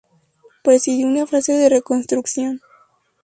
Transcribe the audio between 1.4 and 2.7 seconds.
de reconstrucción.